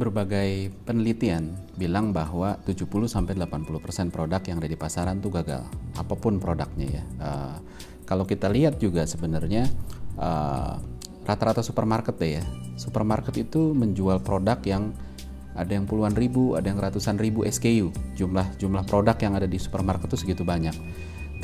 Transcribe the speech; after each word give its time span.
Berbagai 0.00 0.72
penelitian 0.88 1.52
bilang 1.76 2.16
bahwa 2.16 2.56
70 2.64 2.88
sampai 3.04 3.36
80% 3.36 4.08
produk 4.08 4.40
yang 4.48 4.56
ada 4.56 4.70
di 4.72 4.80
pasaran 4.80 5.20
tuh 5.20 5.28
gagal. 5.28 5.68
Apa 6.00 6.16
pun 6.16 6.40
produknya 6.40 6.88
ya. 6.88 7.04
Uh, 7.20 7.56
kalau 8.08 8.24
kita 8.24 8.48
lihat 8.48 8.80
juga 8.80 9.04
sebenarnya 9.04 9.68
rata 10.16 10.80
rata-rata 11.28 11.60
supermarket 11.60 12.16
deh 12.16 12.40
ya. 12.40 12.44
Supermarket 12.80 13.36
itu 13.36 13.76
menjual 13.76 14.24
produk 14.24 14.56
yang 14.64 14.96
ada 15.52 15.76
yang 15.76 15.84
puluhan 15.84 16.16
ribu, 16.16 16.56
ada 16.56 16.72
yang 16.72 16.80
ratusan 16.80 17.20
ribu 17.20 17.44
SKU. 17.44 17.92
Jumlah 18.16 18.56
jumlah 18.56 18.88
produk 18.88 19.14
yang 19.20 19.36
ada 19.36 19.46
di 19.46 19.60
supermarket 19.60 20.08
itu 20.10 20.24
segitu 20.24 20.42
banyak. 20.42 20.74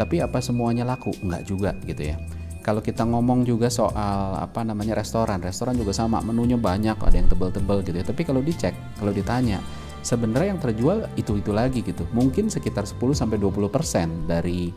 Tapi 0.01 0.25
apa 0.25 0.41
semuanya 0.41 0.89
laku? 0.89 1.13
Enggak 1.23 1.45
juga 1.45 1.71
gitu 1.85 2.17
ya 2.17 2.17
kalau 2.67 2.83
kita 2.83 3.07
ngomong 3.07 3.47
juga 3.47 3.71
soal 3.71 4.43
apa 4.43 4.67
namanya 4.67 4.99
restoran, 4.99 5.39
restoran 5.39 5.79
juga 5.79 5.95
sama, 5.95 6.19
menunya 6.19 6.59
banyak, 6.59 6.99
ada 6.99 7.15
yang 7.15 7.31
tebel-tebel 7.31 7.87
gitu 7.87 7.95
ya. 7.95 8.03
Tapi 8.03 8.27
kalau 8.27 8.43
dicek, 8.43 8.75
kalau 8.99 9.15
ditanya, 9.15 9.63
sebenarnya 10.03 10.59
yang 10.59 10.59
terjual 10.59 11.07
itu-itu 11.15 11.55
lagi 11.55 11.87
gitu. 11.87 12.03
Mungkin 12.11 12.51
sekitar 12.51 12.83
10 12.83 13.15
sampai 13.15 13.39
20% 13.39 14.27
dari 14.27 14.75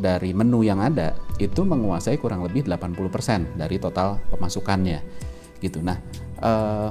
dari 0.00 0.32
menu 0.32 0.64
yang 0.64 0.80
ada 0.80 1.12
itu 1.36 1.60
menguasai 1.60 2.16
kurang 2.16 2.40
lebih 2.40 2.64
80% 2.64 3.60
dari 3.60 3.76
total 3.76 4.16
pemasukannya. 4.32 5.04
Gitu. 5.60 5.84
Nah, 5.84 6.00
eh, 6.40 6.88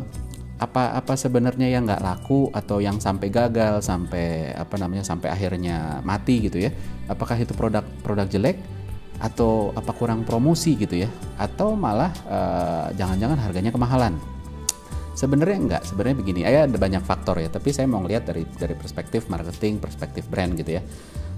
apa 0.61 0.93
apa 0.93 1.17
sebenarnya 1.17 1.73
yang 1.73 1.89
nggak 1.89 2.05
laku 2.05 2.53
atau 2.53 2.79
yang 2.79 3.01
sampai 3.01 3.33
gagal 3.33 3.81
sampai 3.81 4.53
apa 4.53 4.77
namanya 4.77 5.03
sampai 5.03 5.27
akhirnya 5.27 5.99
mati 6.07 6.47
gitu 6.47 6.63
ya 6.63 6.71
apakah 7.11 7.35
itu 7.35 7.51
produk 7.51 7.83
produk 7.99 8.23
jelek 8.23 8.55
atau 9.19 9.71
apa 9.75 9.91
kurang 9.95 10.27
promosi 10.27 10.75
gitu 10.75 11.05
ya. 11.05 11.09
Atau 11.39 11.73
malah 11.77 12.11
uh, 12.27 12.87
jangan-jangan 12.95 13.39
harganya 13.39 13.71
kemahalan. 13.71 14.15
Sebenarnya 15.15 15.57
enggak. 15.57 15.83
Sebenarnya 15.87 16.15
begini 16.19 16.39
ya 16.43 16.67
ada 16.67 16.75
banyak 16.75 17.03
faktor 17.05 17.39
ya. 17.39 17.47
Tapi 17.47 17.71
saya 17.71 17.87
mau 17.87 18.03
ngelihat 18.03 18.27
dari 18.27 18.43
dari 18.59 18.75
perspektif 18.75 19.31
marketing 19.31 19.79
perspektif 19.79 20.27
brand 20.27 20.55
gitu 20.59 20.77
ya. 20.77 20.81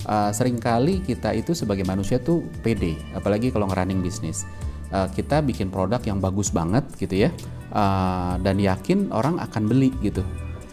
Uh, 0.08 0.30
sering 0.34 0.58
kali 0.58 1.03
kita 1.03 1.34
itu 1.36 1.53
sebagai 1.53 1.86
manusia 1.86 2.17
tuh 2.17 2.42
pede. 2.66 2.97
Apalagi 3.14 3.53
kalau 3.53 3.69
ngerunning 3.69 4.02
bisnis. 4.02 4.47
Uh, 4.88 5.06
kita 5.12 5.44
bikin 5.44 5.67
produk 5.67 6.00
yang 6.08 6.17
bagus 6.23 6.50
banget 6.50 6.88
gitu 6.97 7.28
ya. 7.28 7.30
Uh, 7.67 8.40
dan 8.41 8.57
yakin 8.57 9.12
orang 9.12 9.38
akan 9.44 9.68
beli 9.68 9.91
gitu 10.00 10.24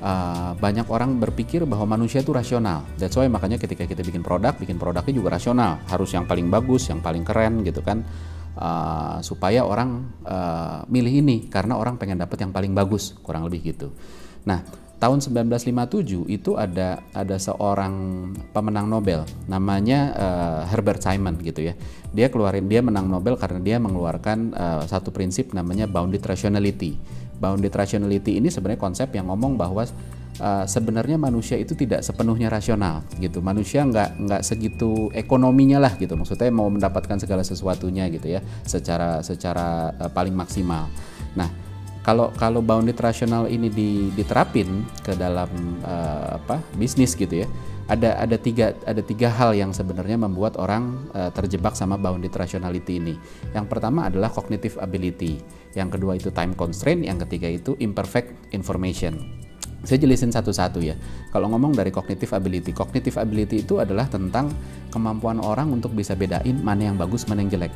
uh, 0.05 0.53
banyak 0.61 0.87
orang 0.93 1.17
berpikir 1.17 1.65
bahwa 1.65 1.97
manusia 1.97 2.21
itu 2.21 2.31
rasional. 2.31 2.85
That's 3.01 3.17
why 3.17 3.27
makanya 3.27 3.57
ketika 3.57 3.89
kita 3.89 4.05
bikin 4.05 4.21
produk, 4.21 4.53
bikin 4.55 4.77
produknya 4.77 5.15
juga 5.17 5.41
rasional. 5.41 5.81
Harus 5.89 6.13
yang 6.13 6.29
paling 6.29 6.53
bagus, 6.53 6.93
yang 6.93 7.01
paling 7.01 7.25
keren 7.25 7.65
gitu 7.65 7.81
kan. 7.81 8.05
Uh, 8.55 9.19
supaya 9.19 9.67
orang 9.67 10.15
uh, 10.23 10.87
milih 10.87 11.27
ini 11.27 11.51
karena 11.51 11.75
orang 11.75 11.99
pengen 11.99 12.23
dapat 12.23 12.39
yang 12.39 12.55
paling 12.55 12.71
bagus, 12.71 13.17
kurang 13.19 13.43
lebih 13.51 13.75
gitu. 13.75 13.91
Nah, 14.47 14.63
tahun 15.03 15.19
1957 15.19 16.31
itu 16.31 16.55
ada 16.55 17.03
ada 17.11 17.35
seorang 17.35 17.93
pemenang 18.55 18.87
Nobel 18.87 19.27
namanya 19.51 20.15
uh, 20.15 20.63
Herbert 20.71 21.03
Simon 21.03 21.35
gitu 21.43 21.67
ya. 21.67 21.75
Dia 22.15 22.31
keluarin 22.31 22.71
dia 22.71 22.79
menang 22.79 23.11
Nobel 23.11 23.35
karena 23.35 23.59
dia 23.59 23.83
mengeluarkan 23.83 24.55
uh, 24.55 24.83
satu 24.87 25.11
prinsip 25.11 25.51
namanya 25.51 25.91
bounded 25.91 26.23
rationality 26.23 26.95
bounded 27.45 27.77
rationality 27.77 28.41
ini 28.41 28.49
sebenarnya 28.49 28.81
konsep 28.81 29.13
yang 29.13 29.29
ngomong 29.29 29.61
bahwa 29.61 29.85
uh, 30.41 30.65
sebenarnya 30.65 31.21
manusia 31.21 31.61
itu 31.61 31.77
tidak 31.77 32.01
sepenuhnya 32.01 32.49
rasional 32.49 33.05
gitu. 33.21 33.45
Manusia 33.45 33.85
nggak 33.85 34.25
nggak 34.25 34.43
segitu 34.43 35.13
ekonominya 35.13 35.77
lah 35.77 35.93
gitu. 36.01 36.17
Maksudnya 36.17 36.49
mau 36.49 36.73
mendapatkan 36.73 37.21
segala 37.21 37.45
sesuatunya 37.45 38.09
gitu 38.09 38.33
ya 38.33 38.41
secara 38.65 39.21
secara 39.21 39.93
uh, 40.01 40.09
paling 40.09 40.33
maksimal. 40.33 40.89
Nah 41.37 41.53
kalau 42.01 42.33
kalau 42.37 42.65
bounded 42.65 42.97
rasional 42.97 43.45
ini 43.49 43.69
diterapin 44.17 44.89
ke 45.05 45.13
dalam 45.17 45.49
uh, 45.85 46.41
apa 46.41 46.65
bisnis 46.77 47.13
gitu 47.13 47.45
ya 47.45 47.49
ada 47.85 48.17
ada 48.17 48.37
tiga 48.41 48.73
ada 48.89 49.03
tiga 49.05 49.29
hal 49.29 49.53
yang 49.53 49.77
sebenarnya 49.77 50.17
membuat 50.17 50.57
orang 50.57 51.09
uh, 51.13 51.29
terjebak 51.33 51.77
sama 51.77 52.01
bounded 52.01 52.33
rationality 52.33 52.97
ini. 53.01 53.15
Yang 53.53 53.67
pertama 53.69 54.09
adalah 54.09 54.33
cognitive 54.33 54.81
ability, 54.81 55.41
yang 55.77 55.93
kedua 55.93 56.17
itu 56.17 56.33
time 56.33 56.57
constraint, 56.57 57.05
yang 57.05 57.21
ketiga 57.21 57.49
itu 57.51 57.77
imperfect 57.81 58.55
information. 58.57 59.45
Saya 59.85 60.01
jelasin 60.01 60.33
satu-satu 60.33 60.81
ya. 60.81 60.97
Kalau 61.29 61.53
ngomong 61.53 61.77
dari 61.77 61.93
cognitive 61.93 62.33
ability, 62.33 62.73
cognitive 62.73 63.21
ability 63.21 63.69
itu 63.69 63.85
adalah 63.85 64.09
tentang 64.09 64.49
kemampuan 64.89 65.37
orang 65.45 65.69
untuk 65.77 65.93
bisa 65.93 66.17
bedain 66.17 66.57
mana 66.65 66.89
yang 66.89 66.97
bagus, 66.97 67.29
mana 67.29 67.45
yang 67.45 67.53
jelek 67.53 67.73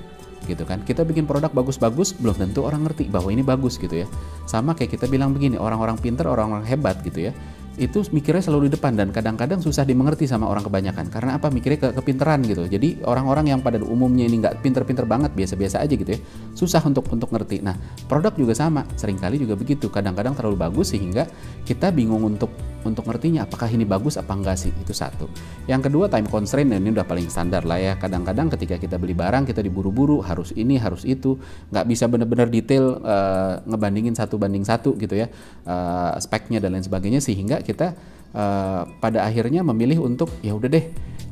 gitu 0.47 0.63
kan. 0.63 0.85
Kita 0.87 1.03
bikin 1.03 1.25
produk 1.25 1.51
bagus-bagus 1.51 2.15
belum 2.21 2.39
tentu 2.39 2.63
orang 2.63 2.87
ngerti 2.87 3.11
bahwa 3.11 3.33
ini 3.33 3.43
bagus 3.43 3.81
gitu 3.81 4.05
ya. 4.05 4.07
Sama 4.47 4.77
kayak 4.77 4.95
kita 4.95 5.11
bilang 5.11 5.35
begini 5.35 5.59
orang-orang 5.59 5.99
pinter 5.99 6.29
orang-orang 6.29 6.69
hebat 6.69 7.01
gitu 7.03 7.31
ya 7.31 7.33
itu 7.79 8.03
mikirnya 8.11 8.43
selalu 8.43 8.69
di 8.69 8.71
depan 8.75 8.99
dan 8.99 9.15
kadang-kadang 9.15 9.63
susah 9.63 9.87
dimengerti 9.87 10.27
sama 10.27 10.51
orang 10.51 10.67
kebanyakan. 10.67 11.07
Karena 11.09 11.39
apa? 11.39 11.47
Mikirnya 11.49 11.79
ke 11.79 11.89
kepinteran 11.95 12.43
gitu. 12.43 12.67
Jadi 12.67 13.07
orang-orang 13.07 13.55
yang 13.55 13.63
pada 13.63 13.79
umumnya 13.79 14.27
ini 14.27 14.43
nggak 14.43 14.61
pinter-pinter 14.61 15.07
banget 15.07 15.31
biasa-biasa 15.33 15.79
aja 15.87 15.95
gitu 15.95 16.19
ya 16.19 16.21
susah 16.59 16.83
untuk 16.83 17.07
untuk 17.15 17.31
ngerti. 17.31 17.63
Nah 17.63 17.79
produk 18.11 18.35
juga 18.35 18.53
sama 18.59 18.83
sering 18.99 19.17
kali 19.17 19.39
juga 19.39 19.55
begitu. 19.55 19.87
Kadang-kadang 19.89 20.35
terlalu 20.35 20.59
bagus 20.59 20.91
sehingga 20.91 21.31
kita 21.63 21.95
bingung 21.95 22.27
untuk 22.27 22.51
untuk 22.87 23.07
ngertinya 23.07 23.47
apakah 23.47 23.67
ini 23.71 23.83
bagus 23.83 24.21
apa 24.21 24.35
enggak 24.35 24.57
sih? 24.59 24.71
Itu 24.71 24.95
satu. 24.95 25.27
Yang 25.67 25.91
kedua 25.91 26.07
time 26.07 26.31
constraint 26.31 26.71
ini 26.71 26.95
udah 26.95 27.07
paling 27.07 27.27
standar 27.27 27.67
lah 27.67 27.79
ya. 27.79 27.93
Kadang-kadang 27.99 28.53
ketika 28.55 28.79
kita 28.79 28.97
beli 29.01 29.19
barang 29.19 29.49
kita 29.51 29.63
diburu-buru 29.65 30.23
harus 30.23 30.55
ini 30.55 30.79
harus 30.79 31.03
itu. 31.03 31.39
Nggak 31.75 31.85
bisa 31.91 32.05
benar-benar 32.07 32.49
detail 32.53 33.03
uh, 33.03 33.63
ngebandingin 33.67 34.15
satu 34.15 34.39
banding 34.39 34.63
satu 34.63 34.95
gitu 34.99 35.19
ya 35.19 35.27
uh, 35.67 36.15
speknya 36.19 36.59
dan 36.63 36.77
lain 36.77 36.85
sebagainya 36.85 37.21
sehingga 37.23 37.61
kita 37.65 37.95
uh, 38.35 38.83
pada 38.99 39.25
akhirnya 39.25 39.63
memilih 39.63 40.05
untuk 40.05 40.33
ya 40.45 40.57
udah 40.57 40.69
deh 40.69 40.85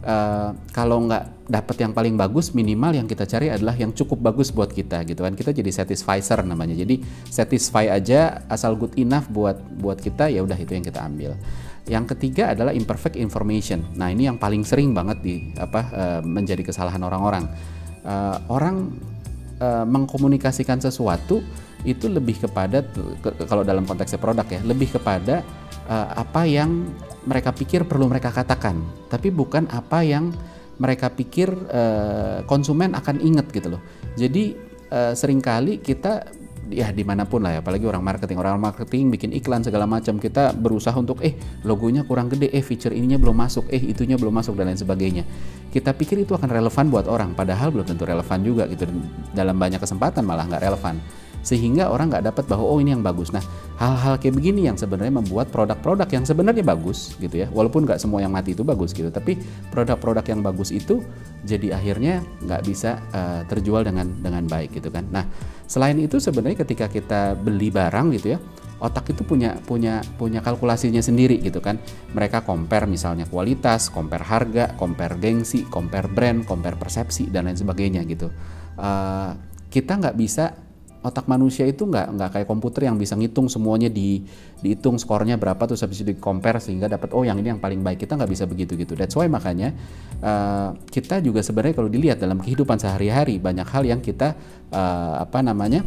uh, 0.06 0.50
kalau 0.70 1.04
nggak 1.08 1.50
dapat 1.50 1.76
yang 1.82 1.92
paling 1.94 2.14
bagus 2.18 2.52
minimal 2.52 2.94
yang 2.94 3.06
kita 3.06 3.26
cari 3.26 3.50
adalah 3.50 3.74
yang 3.74 3.94
cukup 3.94 4.32
bagus 4.32 4.50
buat 4.50 4.70
kita 4.70 5.02
gitu 5.06 5.22
kan 5.22 5.34
kita 5.34 5.54
jadi 5.54 5.70
satisfier 5.70 6.42
namanya 6.42 6.74
jadi 6.74 6.98
satisfy 7.30 7.90
aja 7.90 8.46
asal 8.50 8.74
good 8.74 8.94
enough 8.98 9.26
buat 9.30 9.58
buat 9.78 9.98
kita 9.98 10.30
ya 10.30 10.42
udah 10.42 10.58
itu 10.58 10.72
yang 10.74 10.84
kita 10.86 11.00
ambil 11.02 11.34
yang 11.86 12.02
ketiga 12.02 12.50
adalah 12.50 12.74
imperfect 12.74 13.14
information. 13.14 13.86
Nah 13.94 14.10
ini 14.10 14.26
yang 14.26 14.42
paling 14.42 14.66
sering 14.66 14.90
banget 14.90 15.22
di 15.22 15.54
apa 15.54 15.80
uh, 15.94 16.20
menjadi 16.26 16.66
kesalahan 16.66 16.98
orang-orang. 16.98 17.46
Uh, 18.02 18.38
orang 18.50 18.90
uh, 19.62 19.86
mengkomunikasikan 19.86 20.82
sesuatu 20.82 21.42
itu 21.86 22.10
lebih 22.10 22.42
kepada 22.42 22.82
ke, 23.22 23.30
kalau 23.46 23.62
dalam 23.62 23.86
konteksnya 23.86 24.18
produk 24.18 24.46
ya 24.50 24.60
lebih 24.66 24.98
kepada 24.98 25.46
uh, 25.88 26.18
apa 26.18 26.44
yang 26.44 26.90
mereka 27.26 27.50
pikir 27.50 27.86
perlu 27.86 28.06
mereka 28.06 28.30
katakan, 28.30 28.78
tapi 29.10 29.30
bukan 29.30 29.66
apa 29.70 30.02
yang 30.02 30.30
mereka 30.76 31.08
pikir 31.08 31.48
uh, 31.50 32.44
konsumen 32.44 32.92
akan 32.92 33.22
ingat 33.24 33.48
gitu 33.50 33.78
loh. 33.78 33.82
Jadi 34.14 34.54
uh, 34.92 35.16
sering 35.16 35.40
kali 35.40 35.80
kita 35.80 36.26
ya 36.70 36.90
di 36.90 37.06
mana 37.06 37.22
pun 37.22 37.42
lah 37.46 37.58
ya 37.58 37.60
apalagi 37.62 37.86
orang 37.86 38.02
marketing 38.02 38.38
orang 38.42 38.58
marketing 38.58 39.06
bikin 39.14 39.30
iklan 39.30 39.62
segala 39.62 39.86
macam 39.86 40.18
kita 40.18 40.50
berusaha 40.50 40.94
untuk 40.98 41.22
eh 41.22 41.38
logonya 41.62 42.02
kurang 42.02 42.26
gede 42.26 42.50
eh 42.50 42.62
feature 42.62 42.90
ininya 42.90 43.22
belum 43.22 43.38
masuk 43.38 43.70
eh 43.70 43.78
itunya 43.78 44.18
belum 44.18 44.34
masuk 44.34 44.58
dan 44.58 44.74
lain 44.74 44.78
sebagainya 44.78 45.22
kita 45.70 45.94
pikir 45.94 46.26
itu 46.26 46.34
akan 46.34 46.50
relevan 46.50 46.90
buat 46.90 47.06
orang 47.06 47.38
padahal 47.38 47.70
belum 47.70 47.86
tentu 47.86 48.02
relevan 48.02 48.38
juga 48.42 48.66
gitu 48.66 48.88
dalam 49.30 49.54
banyak 49.54 49.78
kesempatan 49.78 50.26
malah 50.26 50.46
nggak 50.50 50.62
relevan 50.62 50.98
sehingga 51.46 51.94
orang 51.94 52.10
nggak 52.10 52.26
dapat 52.34 52.44
bahwa 52.50 52.66
oh 52.66 52.82
ini 52.82 52.90
yang 52.90 53.06
bagus. 53.06 53.30
Nah 53.30 53.40
hal-hal 53.78 54.18
kayak 54.18 54.34
begini 54.34 54.66
yang 54.66 54.74
sebenarnya 54.74 55.14
membuat 55.22 55.54
produk-produk 55.54 56.10
yang 56.10 56.26
sebenarnya 56.26 56.66
bagus 56.66 57.14
gitu 57.22 57.46
ya, 57.46 57.46
walaupun 57.54 57.86
nggak 57.86 58.02
semua 58.02 58.18
yang 58.18 58.34
mati 58.34 58.58
itu 58.58 58.66
bagus 58.66 58.90
gitu, 58.90 59.06
tapi 59.14 59.38
produk-produk 59.70 60.26
yang 60.26 60.42
bagus 60.42 60.74
itu 60.74 61.06
jadi 61.46 61.78
akhirnya 61.78 62.26
nggak 62.42 62.62
bisa 62.66 62.98
uh, 63.14 63.46
terjual 63.46 63.86
dengan 63.86 64.10
dengan 64.18 64.42
baik 64.50 64.74
gitu 64.82 64.90
kan. 64.90 65.06
Nah 65.14 65.22
selain 65.70 65.94
itu 66.02 66.18
sebenarnya 66.18 66.66
ketika 66.66 66.90
kita 66.90 67.38
beli 67.38 67.70
barang 67.70 68.10
gitu 68.18 68.34
ya, 68.34 68.38
otak 68.82 69.14
itu 69.14 69.22
punya 69.22 69.54
punya 69.62 70.02
punya 70.18 70.42
kalkulasinya 70.42 70.98
sendiri 70.98 71.38
gitu 71.38 71.62
kan. 71.62 71.78
Mereka 72.10 72.42
compare 72.42 72.90
misalnya 72.90 73.30
kualitas, 73.30 73.86
compare 73.86 74.26
harga, 74.26 74.74
compare 74.74 75.14
gengsi, 75.22 75.62
compare 75.70 76.10
brand, 76.10 76.42
compare 76.42 76.74
persepsi 76.74 77.30
dan 77.30 77.46
lain 77.46 77.54
sebagainya 77.54 78.02
gitu 78.02 78.34
uh, 78.80 79.32
kita 79.72 79.98
nggak 79.98 80.16
bisa 80.16 80.54
otak 81.06 81.30
manusia 81.30 81.62
itu 81.64 81.86
nggak 81.86 82.06
nggak 82.18 82.30
kayak 82.34 82.46
komputer 82.50 82.90
yang 82.90 82.98
bisa 82.98 83.14
ngitung 83.14 83.46
semuanya 83.46 83.86
di 83.86 84.26
dihitung 84.60 84.98
skornya 84.98 85.38
berapa 85.38 85.62
terus 85.64 85.86
habis 85.86 86.02
itu 86.02 86.12
di 86.12 86.18
compare 86.18 86.58
sehingga 86.58 86.90
dapat 86.90 87.14
oh 87.14 87.22
yang 87.22 87.38
ini 87.38 87.54
yang 87.54 87.62
paling 87.62 87.80
baik. 87.80 88.02
Kita 88.02 88.18
nggak 88.18 88.30
bisa 88.30 88.44
begitu 88.50 88.74
gitu 88.74 88.98
that's 88.98 89.14
why 89.14 89.30
makanya 89.30 89.70
uh, 90.20 90.74
kita 90.90 91.22
juga 91.22 91.40
sebenarnya 91.46 91.74
kalau 91.78 91.90
dilihat 91.90 92.18
dalam 92.18 92.42
kehidupan 92.42 92.82
sehari-hari 92.82 93.38
banyak 93.38 93.66
hal 93.70 93.86
yang 93.86 94.02
kita 94.02 94.34
uh, 94.74 95.22
apa 95.22 95.40
namanya 95.46 95.86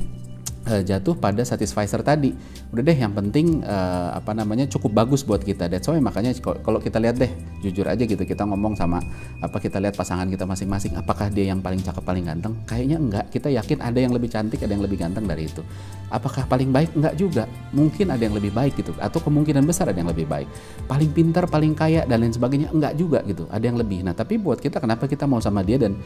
uh, 0.69 0.81
jatuh 0.86 1.18
pada 1.18 1.42
satisfier 1.42 2.01
tadi. 2.06 2.38
Udah 2.69 2.86
deh 2.86 2.94
yang 2.94 3.12
penting 3.18 3.66
uh, 3.66 4.13
apa 4.13 4.38
namanya 4.38 4.69
cukup 4.69 5.04
bagus 5.04 5.25
buat 5.25 5.42
kita. 5.42 5.66
That's 5.68 5.89
why 5.89 5.98
makanya 5.98 6.38
kalau 6.39 6.77
kita 6.77 7.01
lihat 7.01 7.18
deh 7.18 7.31
jujur 7.66 7.89
aja 7.89 8.06
gitu 8.06 8.21
kita 8.21 8.45
ngomong 8.45 8.77
sama 8.77 9.01
apa 9.42 9.57
kita 9.57 9.81
lihat 9.81 9.98
pasangan 9.98 10.30
kita 10.30 10.45
masing-masing 10.45 10.95
apakah 10.95 11.27
dia 11.33 11.50
yang 11.50 11.60
paling 11.60 11.81
cakep 11.81 12.04
paling 12.06 12.30
ganteng? 12.30 12.54
Kayaknya 12.69 12.98
enggak. 13.01 13.25
Kita 13.33 13.50
yakin 13.50 13.77
ada 13.81 14.00
yang 14.00 14.13
lebih 14.13 14.30
cantik, 14.30 14.62
ada 14.62 14.71
yang 14.71 14.86
lebih 14.86 15.01
ganteng 15.01 15.25
dari 15.25 15.50
itu. 15.50 15.66
Apakah 16.13 16.45
paling 16.45 16.69
baik? 16.69 16.94
Enggak 16.94 17.18
juga. 17.18 17.44
Mungkin 17.74 18.13
ada 18.13 18.22
yang 18.22 18.38
lebih 18.38 18.54
baik 18.54 18.77
gitu 18.77 18.94
atau 19.01 19.19
kemungkinan 19.19 19.65
besar 19.65 19.89
ada 19.89 19.98
yang 19.98 20.12
lebih 20.13 20.30
baik. 20.30 20.48
Paling 20.86 21.10
pintar, 21.10 21.50
paling 21.50 21.74
kaya 21.74 22.06
dan 22.06 22.22
lain 22.22 22.33
sebagainya 22.33 22.69
enggak 22.69 22.94
juga 22.94 23.25
gitu. 23.25 23.50
Ada 23.50 23.65
yang 23.65 23.77
lebih. 23.81 24.06
Nah, 24.06 24.13
tapi 24.13 24.38
buat 24.38 24.62
kita 24.62 24.77
kenapa 24.77 25.10
kita 25.10 25.25
mau 25.25 25.42
sama 25.42 25.65
dia 25.65 25.81
dan 25.81 25.98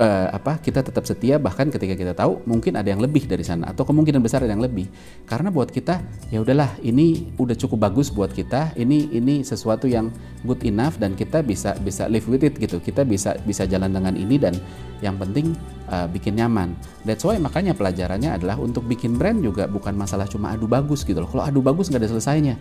uh, 0.00 0.26
apa 0.32 0.56
kita 0.58 0.80
tetap 0.80 1.04
setia 1.04 1.36
bahkan 1.36 1.68
ketika 1.68 1.92
kita 1.92 2.12
tahu 2.16 2.40
mungkin 2.48 2.80
ada 2.80 2.88
yang 2.88 2.98
lebih 2.98 3.28
dari 3.28 3.44
sana 3.44 3.68
atau 3.70 3.84
kemungkinan 3.84 4.24
besar 4.24 4.42
ada 4.42 4.50
yang 4.56 4.64
lebih. 4.64 4.88
Karena 5.28 5.52
buat 5.52 5.68
kita 5.68 6.00
ya 6.32 6.40
udahlah 6.40 6.80
ini 6.80 7.36
udah 7.36 7.54
cukup 7.54 7.92
bagus 7.92 8.08
buat 8.08 8.32
kita 8.32 8.74
ini 8.80 9.12
ini 9.12 9.44
sesuatu 9.44 9.84
yang 9.84 10.08
good 10.42 10.64
enough 10.64 10.96
dan 10.96 11.12
kita 11.12 11.44
bisa 11.44 11.76
bisa 11.84 12.08
live 12.08 12.24
with 12.26 12.42
it 12.42 12.56
gitu. 12.56 12.80
Kita 12.80 13.04
bisa 13.04 13.36
bisa 13.44 13.68
jalan 13.68 13.92
dengan 13.92 14.16
ini 14.16 14.40
dan 14.40 14.56
yang 15.04 15.20
penting 15.20 15.52
uh, 15.92 16.08
bikin 16.08 16.40
nyaman. 16.40 16.72
That's 17.04 17.22
why 17.22 17.36
makanya 17.36 17.76
pelajarannya 17.76 18.40
adalah 18.40 18.56
untuk 18.56 18.88
bikin 18.88 19.20
brand 19.20 19.44
juga 19.44 19.68
bukan 19.68 19.92
masalah 19.92 20.24
cuma 20.24 20.56
adu 20.56 20.64
bagus 20.64 21.04
gitu 21.04 21.20
loh. 21.20 21.28
Kalau 21.28 21.44
adu 21.44 21.60
bagus 21.60 21.92
nggak 21.92 22.00
ada 22.00 22.10
selesainya. 22.16 22.56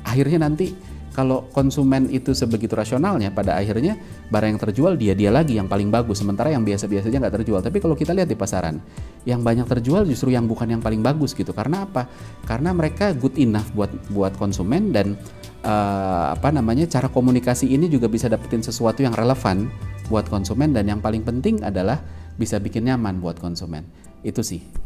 Akhirnya 0.00 0.42
nanti 0.42 0.74
kalau 1.20 1.44
konsumen 1.52 2.08
itu 2.08 2.32
sebegitu 2.32 2.72
rasionalnya 2.72 3.28
pada 3.28 3.60
akhirnya 3.60 4.00
barang 4.32 4.56
yang 4.56 4.60
terjual 4.64 4.92
dia 4.96 5.12
dia 5.12 5.28
lagi 5.28 5.60
yang 5.60 5.68
paling 5.68 5.92
bagus. 5.92 6.24
Sementara 6.24 6.48
yang 6.48 6.64
biasa-biasa 6.64 7.12
aja 7.12 7.20
nggak 7.20 7.44
terjual. 7.44 7.60
Tapi 7.60 7.76
kalau 7.76 7.92
kita 7.92 8.16
lihat 8.16 8.24
di 8.24 8.40
pasaran 8.40 8.80
yang 9.28 9.44
banyak 9.44 9.68
terjual 9.68 10.08
justru 10.08 10.32
yang 10.32 10.48
bukan 10.48 10.72
yang 10.72 10.80
paling 10.80 11.04
bagus 11.04 11.36
gitu. 11.36 11.52
Karena 11.52 11.84
apa? 11.84 12.08
Karena 12.48 12.72
mereka 12.72 13.12
good 13.12 13.36
enough 13.36 13.68
buat 13.76 13.92
buat 14.08 14.32
konsumen 14.40 14.96
dan 14.96 15.12
uh, 15.60 16.32
apa 16.32 16.48
namanya 16.48 16.88
cara 16.88 17.12
komunikasi 17.12 17.68
ini 17.68 17.92
juga 17.92 18.08
bisa 18.08 18.32
dapetin 18.32 18.64
sesuatu 18.64 19.04
yang 19.04 19.12
relevan 19.12 19.68
buat 20.08 20.24
konsumen. 20.32 20.72
Dan 20.72 20.88
yang 20.88 21.04
paling 21.04 21.20
penting 21.20 21.60
adalah 21.60 22.00
bisa 22.40 22.56
bikin 22.56 22.88
nyaman 22.88 23.20
buat 23.20 23.36
konsumen. 23.36 23.84
Itu 24.24 24.40
sih 24.40 24.79